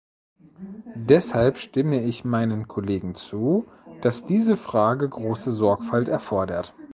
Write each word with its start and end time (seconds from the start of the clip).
Deshalb 0.95 1.59
stimme 1.59 2.01
ich 2.01 2.25
meinen 2.25 2.67
Kollegen 2.67 3.13
zu, 3.13 3.67
dass 4.01 4.25
diese 4.25 4.57
Frage 4.57 5.07
große 5.07 5.51
Sorgfalt 5.51 6.07
erfordert. 6.07 6.73